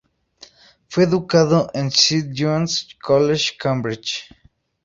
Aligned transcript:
Fue 0.87 1.03
educado 1.03 1.69
en 1.75 1.85
St 1.89 2.31
John’s 2.35 2.87
College, 2.99 3.51
Cambridge. 3.59 4.27